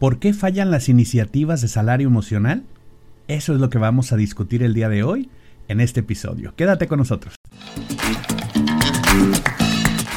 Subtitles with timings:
[0.00, 2.64] ¿Por qué fallan las iniciativas de salario emocional?
[3.28, 5.28] Eso es lo que vamos a discutir el día de hoy
[5.68, 6.54] en este episodio.
[6.56, 7.34] Quédate con nosotros.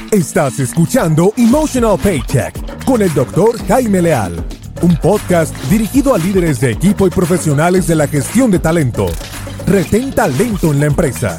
[0.09, 4.41] Estás escuchando Emotional Paycheck con el doctor Jaime Leal,
[4.83, 9.07] un podcast dirigido a líderes de equipo y profesionales de la gestión de talento.
[9.67, 11.37] Retén talento en la empresa.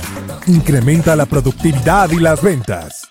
[0.49, 3.04] Incrementa la productividad y las ventas.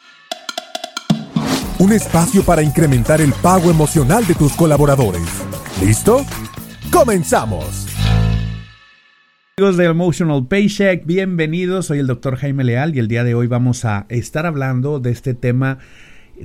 [1.84, 5.44] Un espacio para incrementar el pago emocional de tus colaboradores.
[5.86, 6.26] ¿Listo?
[6.90, 7.88] ¡Comenzamos!
[9.58, 11.88] Amigos de Emotional Paycheck, bienvenidos.
[11.88, 15.12] Soy el doctor Jaime Leal y el día de hoy vamos a estar hablando de
[15.12, 15.80] este tema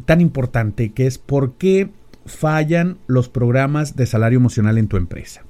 [0.06, 1.92] tan importante que es por qué
[2.26, 5.44] fallan los programas de salario emocional en tu empresa.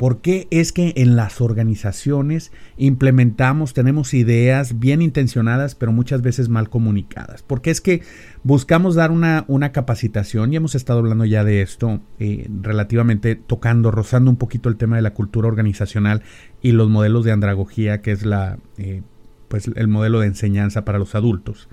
[0.00, 6.48] ¿Por qué es que en las organizaciones implementamos, tenemos ideas bien intencionadas, pero muchas veces
[6.48, 7.42] mal comunicadas?
[7.42, 8.00] ¿Por qué es que
[8.42, 13.90] buscamos dar una, una capacitación y hemos estado hablando ya de esto eh, relativamente tocando,
[13.90, 16.22] rozando un poquito el tema de la cultura organizacional
[16.62, 19.02] y los modelos de andragogía, que es la, eh,
[19.48, 21.68] pues el modelo de enseñanza para los adultos?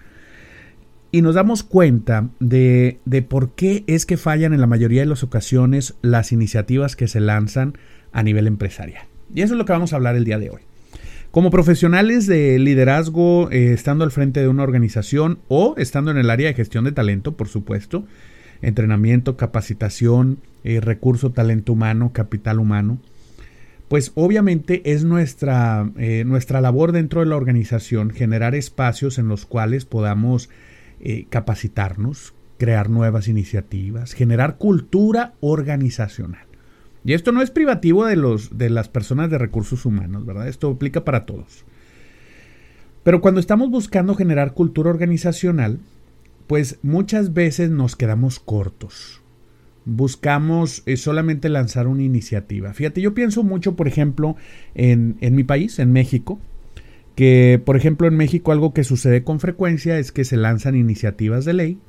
[1.10, 5.08] y nos damos cuenta de, de, por qué es que fallan en la mayoría de
[5.08, 7.78] las ocasiones las iniciativas que se lanzan
[8.12, 9.06] a nivel empresarial.
[9.34, 10.62] Y eso es lo que vamos a hablar el día de hoy.
[11.32, 16.30] Como profesionales de liderazgo, eh, estando al frente de una organización o estando en el
[16.30, 18.06] área de gestión de talento, por supuesto,
[18.62, 22.98] entrenamiento, capacitación, eh, recurso, talento humano, capital humano,
[23.90, 29.46] pues obviamente es nuestra, eh, nuestra labor dentro de la organización generar espacios en los
[29.46, 30.50] cuales podamos
[31.30, 36.48] capacitarnos, crear nuevas iniciativas, generar cultura organizacional.
[37.08, 40.50] Y esto no es privativo de, los, de las personas de recursos humanos, ¿verdad?
[40.50, 41.64] Esto aplica para todos.
[43.04, 45.80] Pero cuando estamos buscando generar cultura organizacional,
[46.48, 49.22] pues muchas veces nos quedamos cortos.
[49.86, 52.74] Buscamos eh, solamente lanzar una iniciativa.
[52.74, 54.36] Fíjate, yo pienso mucho, por ejemplo,
[54.76, 56.42] en, en mi país, en México,
[57.16, 61.46] que, por ejemplo, en México algo que sucede con frecuencia es que se lanzan iniciativas
[61.46, 61.80] de ley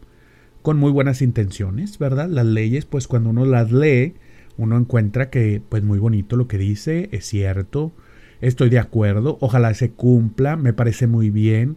[0.62, 2.28] con muy buenas intenciones, ¿verdad?
[2.28, 4.14] Las leyes, pues cuando uno las lee,
[4.58, 7.92] uno encuentra que pues muy bonito lo que dice, es cierto,
[8.40, 11.76] estoy de acuerdo, ojalá se cumpla, me parece muy bien.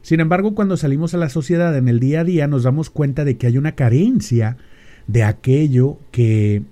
[0.00, 3.24] Sin embargo, cuando salimos a la sociedad en el día a día nos damos cuenta
[3.24, 4.56] de que hay una carencia
[5.08, 6.62] de aquello que,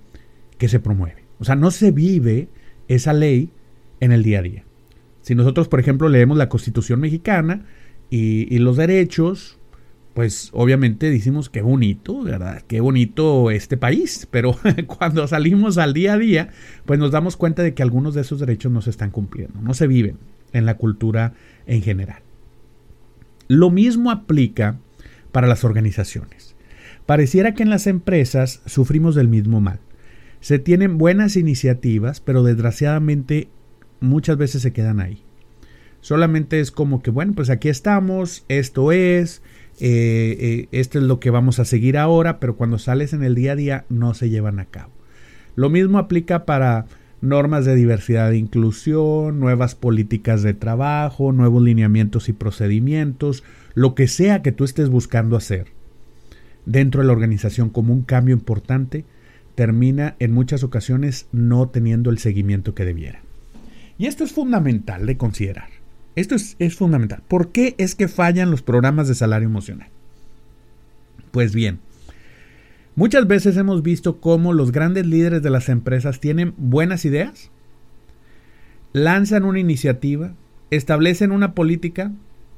[0.57, 1.23] que se promueve.
[1.39, 2.47] O sea, no se vive
[2.87, 3.51] esa ley
[3.99, 4.63] en el día a día.
[5.21, 7.65] Si nosotros, por ejemplo, leemos la Constitución mexicana
[8.09, 9.58] y, y los derechos,
[10.19, 12.61] pues obviamente decimos qué bonito, ¿verdad?
[12.67, 14.53] Qué bonito este país, pero
[14.85, 16.49] cuando salimos al día a día,
[16.83, 19.73] pues nos damos cuenta de que algunos de esos derechos no se están cumpliendo, no
[19.73, 20.17] se viven
[20.51, 21.35] en la cultura
[21.67, 22.21] en general.
[23.47, 24.77] Lo mismo aplica
[25.31, 26.53] para las organizaciones.
[27.05, 29.79] Pareciera que en las empresas sufrimos del mismo mal.
[30.41, 33.47] Se tienen buenas iniciativas, pero desgraciadamente
[34.01, 35.23] muchas veces se quedan ahí.
[36.01, 39.41] Solamente es como que, bueno, pues aquí estamos, esto es,
[39.79, 43.35] eh, eh, esto es lo que vamos a seguir ahora, pero cuando sales en el
[43.35, 44.91] día a día no se llevan a cabo.
[45.55, 46.85] Lo mismo aplica para
[47.21, 53.43] normas de diversidad e inclusión, nuevas políticas de trabajo, nuevos lineamientos y procedimientos,
[53.73, 55.67] lo que sea que tú estés buscando hacer
[56.65, 59.05] dentro de la organización como un cambio importante,
[59.55, 63.21] termina en muchas ocasiones no teniendo el seguimiento que debiera.
[63.97, 65.78] Y esto es fundamental de considerar.
[66.19, 67.23] Esto es, fundamental.
[67.29, 69.87] ¿Por qué es que fallan los programas de salario emocional?
[71.31, 71.79] Pues bien,
[72.95, 77.51] muchas veces hemos visto cómo los grandes líderes de las empresas tienen buenas ideas,
[78.91, 80.33] lanzan una iniciativa,
[80.71, 82.11] establecen una política,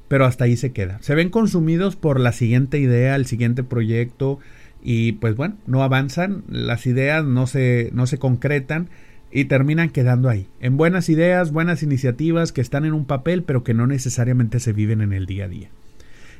[0.08, 0.98] pero hasta ahí se queda.
[1.04, 4.40] Se ven consumidos por la siguiente idea, el siguiente proyecto
[4.82, 8.90] y pues bueno, no avanzan, las ideas no se, no se concretan
[9.32, 13.64] y terminan quedando ahí, en buenas ideas, buenas iniciativas que están en un papel pero
[13.64, 15.70] que no necesariamente se viven en el día a día.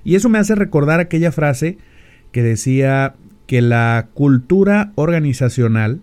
[0.04, 1.78] Y eso me hace recordar aquella frase
[2.32, 3.16] que decía
[3.46, 6.02] que la cultura organizacional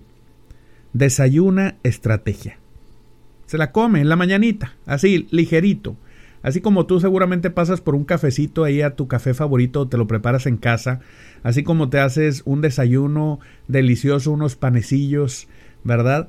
[0.92, 2.58] desayuna estrategia.
[3.46, 5.96] Se la come en la mañanita, así, ligerito.
[6.42, 10.06] Así como tú seguramente pasas por un cafecito ahí a tu café favorito, te lo
[10.06, 11.00] preparas en casa,
[11.42, 15.48] así como te haces un desayuno delicioso, unos panecillos,
[15.82, 16.28] ¿verdad?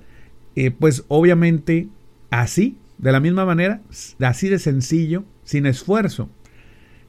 [0.55, 1.87] Eh, pues obviamente
[2.29, 3.81] así, de la misma manera,
[4.19, 6.29] así de sencillo, sin esfuerzo,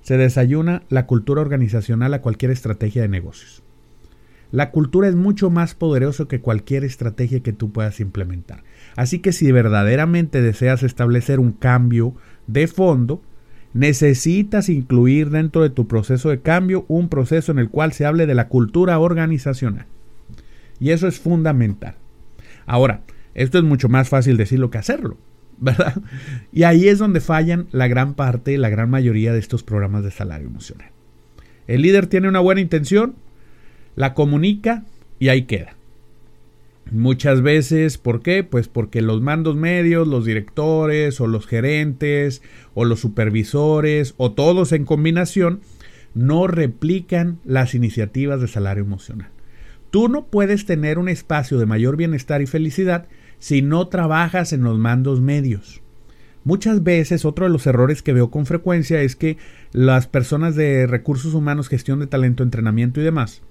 [0.03, 3.63] se desayuna la cultura organizacional a cualquier estrategia de negocios.
[4.53, 8.65] La cultura es mucho más poderoso que cualquier estrategia que tú puedas implementar.
[8.97, 12.15] Así que si verdaderamente deseas establecer un cambio
[12.49, 13.23] de fondo,
[13.73, 18.27] necesitas incluir dentro de tu proceso de cambio un proceso en el cual se hable
[18.27, 19.87] de la cultura organizacional.
[20.81, 21.95] Y eso es fundamental.
[22.67, 23.03] Ahora,
[23.35, 25.17] esto es mucho más fácil decirlo que hacerlo,
[25.59, 26.03] ¿verdad?
[26.53, 30.11] Y ahí es donde fallan la gran parte, la gran mayoría de estos programas de
[30.11, 30.91] salario emocional.
[31.67, 33.15] El líder tiene una buena intención,
[33.97, 34.85] la comunica
[35.19, 35.77] y ahí queda.
[36.91, 38.43] Muchas veces, ¿por qué?
[38.43, 42.43] Pues porque los mandos medios, los directores o los gerentes
[42.75, 45.61] o los supervisores o todos en combinación
[46.15, 49.29] no replican las iniciativas de salario emocional.
[49.91, 53.07] Tú no puedes tener un espacio de mayor bienestar y felicidad
[53.41, 55.81] si no trabajas en los mandos medios.
[56.45, 59.37] Muchas veces otro de los errores que veo con frecuencia es que
[59.73, 63.43] las personas de recursos humanos, gestión de talento, entrenamiento y demás,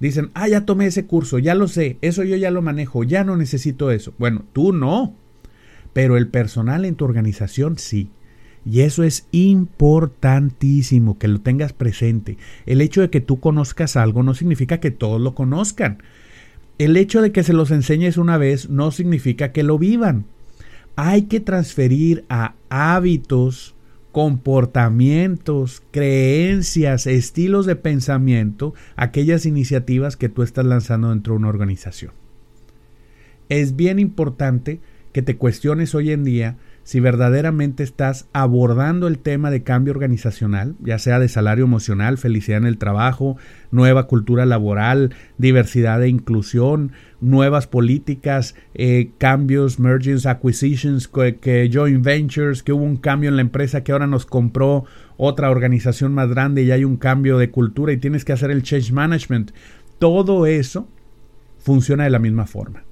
[0.00, 3.24] dicen, ah, ya tomé ese curso, ya lo sé, eso yo ya lo manejo, ya
[3.24, 4.12] no necesito eso.
[4.18, 5.14] Bueno, tú no,
[5.92, 8.10] pero el personal en tu organización sí.
[8.66, 12.36] Y eso es importantísimo que lo tengas presente.
[12.66, 16.02] El hecho de que tú conozcas algo no significa que todos lo conozcan.
[16.78, 20.26] El hecho de que se los enseñes una vez no significa que lo vivan.
[20.94, 23.74] Hay que transferir a hábitos,
[24.12, 32.12] comportamientos, creencias, estilos de pensamiento aquellas iniciativas que tú estás lanzando dentro de una organización.
[33.48, 34.80] Es bien importante
[35.12, 36.56] que te cuestiones hoy en día
[36.86, 42.58] si verdaderamente estás abordando el tema de cambio organizacional, ya sea de salario emocional, felicidad
[42.58, 43.36] en el trabajo,
[43.72, 52.62] nueva cultura laboral, diversidad e inclusión, nuevas políticas, eh, cambios, mergers, acquisitions, que, joint ventures,
[52.62, 54.84] que hubo un cambio en la empresa que ahora nos compró
[55.16, 58.62] otra organización más grande y hay un cambio de cultura y tienes que hacer el
[58.62, 59.50] change management.
[59.98, 60.88] Todo eso
[61.58, 62.85] funciona de la misma forma.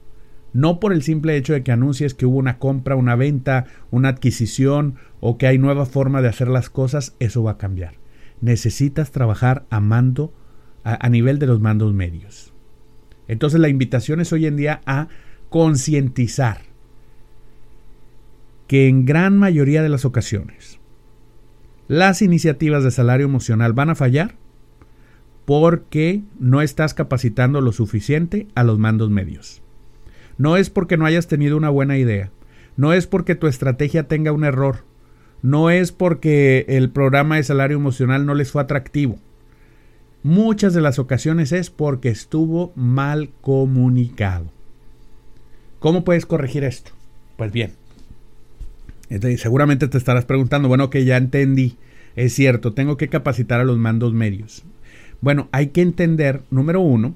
[0.55, 4.09] No por el simple hecho de que anuncies que hubo una compra, una venta, una
[4.09, 7.97] adquisición o que hay nueva forma de hacer las cosas, eso va a cambiar.
[8.41, 10.33] Necesitas trabajar a mando,
[10.85, 12.53] a, nivel de los mandos medios.
[13.27, 15.09] Entonces la invitación es hoy en día a
[15.51, 16.59] concientizar
[18.69, 20.79] que en gran mayoría de las ocasiones
[21.89, 24.37] las iniciativas de salario emocional van a fallar
[25.47, 29.64] porque no estás capacitando lo suficiente a los mandos medios.
[30.39, 32.31] No es porque no hayas tenido una buena idea,
[32.77, 34.85] no es porque tu estrategia tenga un error,
[35.43, 39.19] no es porque el programa de salario emocional no les fue atractivo.
[40.23, 44.47] Muchas de las ocasiones es porque estuvo mal comunicado.
[45.79, 46.93] ¿Cómo puedes corregir esto?
[47.37, 47.73] Pues bien,
[49.37, 51.77] seguramente te estarás preguntando, bueno, que ya entendí,
[52.17, 54.65] es cierto, tengo que capacitar a los mandos medios.
[55.21, 57.15] Bueno, hay que entender, número uno,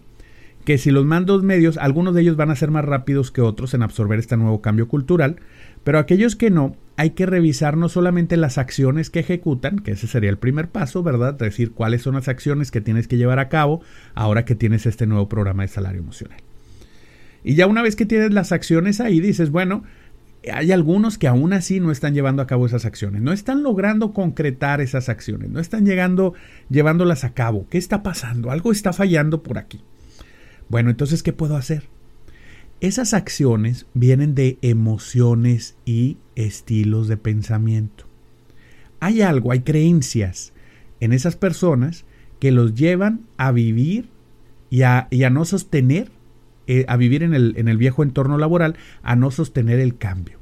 [0.68, 3.72] que si los mandos medios, algunos de ellos van a ser más rápidos que otros
[3.72, 5.36] en absorber este nuevo cambio cultural,
[5.82, 10.06] pero aquellos que no, hay que revisar no solamente las acciones que ejecutan, que ese
[10.06, 11.32] sería el primer paso, ¿verdad?
[11.32, 13.80] Decir cuáles son las acciones que tienes que llevar a cabo
[14.14, 16.38] ahora que tienes este nuevo programa de salario emocional.
[17.42, 19.84] Y ya una vez que tienes las acciones ahí, dices, bueno,
[20.52, 24.12] hay algunos que aún así no están llevando a cabo esas acciones, no están logrando
[24.12, 26.34] concretar esas acciones, no están llegando,
[26.68, 27.66] llevándolas a cabo.
[27.70, 28.50] ¿Qué está pasando?
[28.50, 29.80] Algo está fallando por aquí.
[30.68, 31.88] Bueno, entonces, ¿qué puedo hacer?
[32.80, 38.04] Esas acciones vienen de emociones y estilos de pensamiento.
[39.00, 40.52] Hay algo, hay creencias
[41.00, 42.04] en esas personas
[42.38, 44.10] que los llevan a vivir
[44.70, 46.10] y a, no sostener,
[46.66, 50.38] eh, a vivir en el, en el viejo entorno laboral, a no sostener el cambio.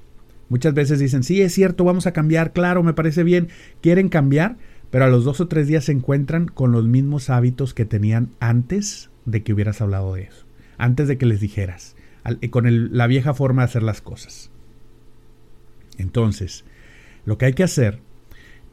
[0.48, 3.48] Muchas veces dicen, sí, es cierto, vamos a cambiar, claro, me parece bien,
[3.80, 4.58] quieren cambiar,
[4.90, 8.30] pero a los dos o tres días se encuentran con los mismos hábitos que tenían
[8.40, 10.46] antes de que hubieras hablado de eso,
[10.78, 11.96] antes de que les dijeras,
[12.40, 14.50] eh, con la vieja forma de hacer las cosas.
[15.98, 16.64] Entonces,
[17.24, 18.00] lo que hay que hacer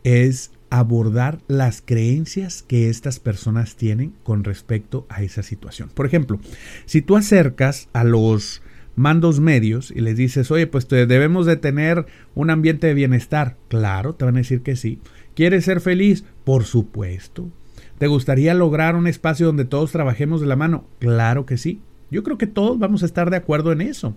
[0.03, 5.89] es abordar las creencias que estas personas tienen con respecto a esa situación.
[5.93, 6.39] Por ejemplo,
[6.85, 8.63] si tú acercas a los
[8.95, 12.05] mandos medios y les dices, oye, pues debemos de tener
[12.35, 14.99] un ambiente de bienestar, claro, te van a decir que sí.
[15.35, 16.25] ¿Quieres ser feliz?
[16.43, 17.51] Por supuesto.
[18.03, 20.83] ¿Te gustaría lograr un espacio donde todos trabajemos de la mano?
[20.99, 21.79] Claro que sí.
[22.11, 24.13] Yo creo que todos vamos a estar de acuerdo en eso.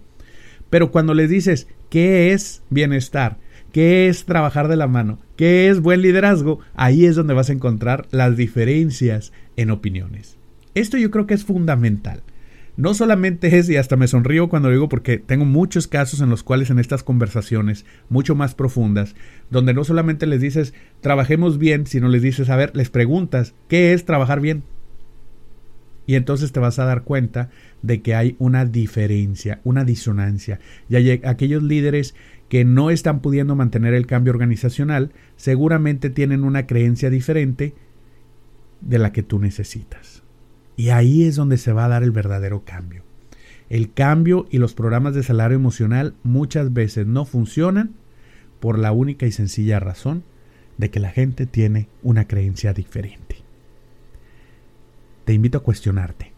[0.70, 3.36] Pero cuando les dices, ¿qué es bienestar?
[3.70, 5.20] ¿Qué es trabajar de la mano?
[5.36, 6.58] ¿Qué es buen liderazgo?
[6.74, 10.36] Ahí es donde vas a encontrar las diferencias en opiniones.
[10.74, 12.24] Esto yo creo que es fundamental
[12.76, 16.28] no solamente es, y hasta me sonrío cuando lo digo porque tengo muchos casos en
[16.28, 19.14] los cuales en estas conversaciones mucho más profundas,
[19.50, 23.92] donde no solamente les dices trabajemos bien, sino les dices, a ver, les preguntas, ¿qué
[23.92, 24.62] es trabajar bien?
[26.06, 27.50] Y entonces te vas a dar cuenta
[27.82, 30.60] de que hay una diferencia, una disonancia.
[30.88, 32.14] Y hay aquellos líderes
[32.48, 37.74] que no están pudiendo mantener el cambio organizacional, seguramente tienen una creencia diferente
[38.80, 40.22] de la que tú necesitas.
[40.76, 43.02] Y ahí es donde se va a dar el verdadero cambio.
[43.68, 47.94] El cambio y los programas de salario emocional muchas veces no funcionan
[48.60, 50.22] por la única y sencilla razón
[50.78, 53.36] de que la gente tiene una creencia diferente.
[55.24, 56.32] Te invito a cuestionarte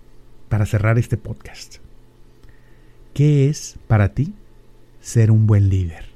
[0.49, 1.77] para cerrar este podcast.
[3.13, 4.33] ¿Qué es para ti
[5.01, 6.07] ser un buen líder?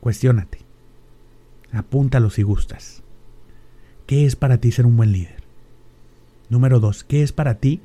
[0.00, 0.58] Cuestiónate.
[1.72, 3.02] Apúntalo si gustas.
[4.06, 5.42] ¿Qué es para ti ser un buen líder?
[6.48, 7.80] Número dos, ¿qué es para ti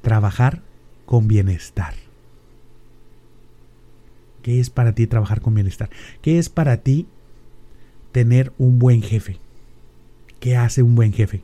[0.00, 0.62] trabajar
[1.04, 1.94] con bienestar?
[4.42, 5.90] ¿Qué es para ti trabajar con bienestar?
[6.20, 7.06] ¿Qué es para ti
[8.12, 9.38] tener un buen jefe?
[10.38, 11.42] ¿Qué hace un buen jefe?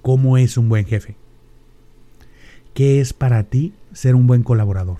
[0.00, 1.16] ¿Cómo es un buen jefe?
[2.72, 4.98] ¿Qué es para ti ser un buen colaborador?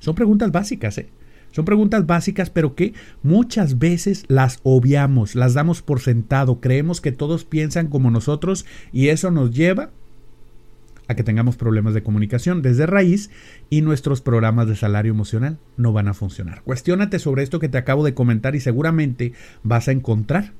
[0.00, 1.08] Son preguntas básicas, ¿eh?
[1.50, 7.12] Son preguntas básicas, pero que muchas veces las obviamos, las damos por sentado, creemos que
[7.12, 9.90] todos piensan como nosotros y eso nos lleva
[11.08, 13.30] a que tengamos problemas de comunicación desde raíz
[13.70, 16.62] y nuestros programas de salario emocional no van a funcionar.
[16.62, 20.52] Cuestiónate sobre esto que te acabo de comentar y seguramente vas a encontrar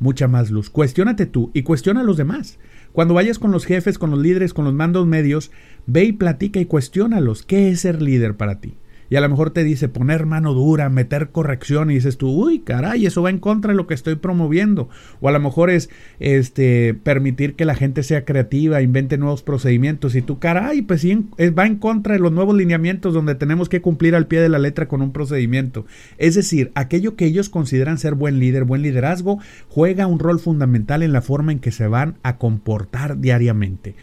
[0.00, 0.68] mucha más luz.
[0.68, 2.58] Cuestiónate tú y cuestiona a los demás.
[2.92, 5.52] Cuando vayas con los jefes, con los líderes, con los mandos medios,
[5.86, 7.44] ve y platica y cuestiónalos.
[7.44, 8.74] ¿Qué es ser líder para ti?
[9.10, 12.60] Y a lo mejor te dice poner mano dura, meter corrección y dices tú, uy,
[12.60, 14.88] caray, eso va en contra de lo que estoy promoviendo.
[15.20, 20.14] O a lo mejor es este permitir que la gente sea creativa, invente nuevos procedimientos
[20.14, 23.80] y tú, caray, pues sí, va en contra de los nuevos lineamientos donde tenemos que
[23.80, 25.86] cumplir al pie de la letra con un procedimiento.
[26.18, 31.02] Es decir, aquello que ellos consideran ser buen líder, buen liderazgo, juega un rol fundamental
[31.02, 33.94] en la forma en que se van a comportar diariamente.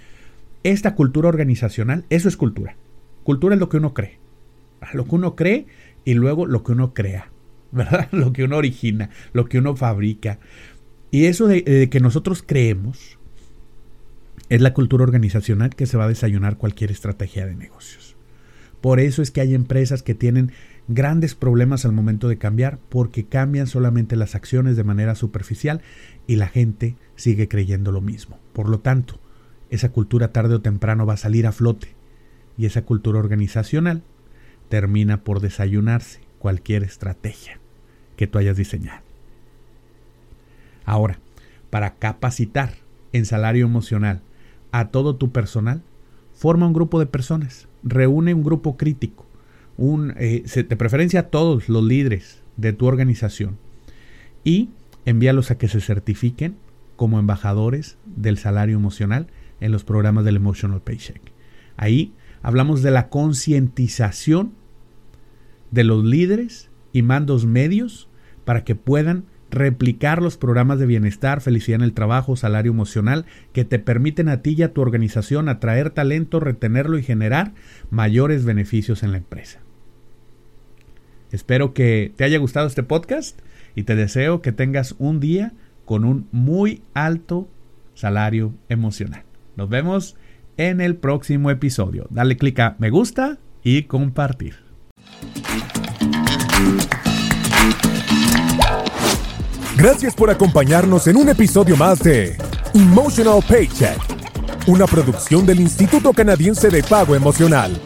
[0.64, 2.76] Esta cultura organizacional, eso es cultura.
[3.24, 4.21] Cultura es lo que uno cree
[4.94, 5.68] lo que uno cree
[6.06, 7.32] y luego lo que uno crea,
[7.72, 8.10] ¿verdad?
[8.12, 10.40] Lo que uno origina, lo que uno fabrica.
[11.12, 13.20] Y eso de, que nosotros creemos
[14.50, 18.16] es la cultura organizacional que se va a desayunar cualquier estrategia de negocios.
[18.82, 20.52] Por eso es que hay empresas que tienen
[20.88, 25.82] grandes problemas al momento de cambiar porque cambian solamente las acciones de manera superficial
[26.28, 28.40] y la gente sigue creyendo lo mismo.
[28.54, 29.20] Por lo tanto,
[29.70, 31.96] esa cultura tarde o temprano va a salir a flote
[32.58, 34.04] y esa cultura organizacional
[34.72, 37.60] termina por desayunarse cualquier estrategia
[38.16, 39.02] que tú hayas diseñado.
[40.86, 41.20] Ahora,
[41.70, 42.74] para capacitar
[43.12, 44.22] en salario emocional
[44.72, 45.84] a todo tu personal,
[46.34, 49.28] forma un grupo de personas, reúne un grupo crítico,
[49.76, 53.58] un, eh, de preferencia a todos los líderes de tu organización
[54.46, 54.70] y
[55.06, 56.56] envíalos a que se certifiquen
[56.96, 59.28] como embajadores del salario emocional
[59.60, 61.22] en los programas del Emotional Paycheck.
[61.76, 64.61] Ahí hablamos de la concientización
[65.72, 68.10] de los líderes y mandos medios
[68.46, 73.66] para que puedan replicar los programas de bienestar, felicidad en el trabajo, salario emocional, que
[73.66, 77.54] te permiten a ti y a tu organización atraer talento, retenerlo y generar
[77.90, 79.60] mayores beneficios en la empresa.
[81.32, 83.40] Espero que te haya gustado este podcast
[83.76, 85.54] y te deseo que tengas un día
[85.86, 87.50] con un muy alto
[87.94, 89.24] salario emocional.
[89.56, 90.16] Nos vemos
[90.58, 92.08] en el próximo episodio.
[92.10, 94.71] Dale clic a me gusta y compartir.
[99.76, 102.38] Gracias por acompañarnos en un episodio más de
[102.74, 103.98] Emotional Paycheck,
[104.68, 107.82] una producción del Instituto Canadiense de Pago Emocional.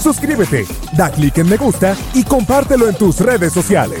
[0.00, 0.66] Suscríbete,
[0.96, 4.00] da clic en me gusta y compártelo en tus redes sociales.